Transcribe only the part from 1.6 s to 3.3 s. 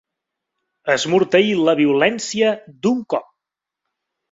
la violència d'un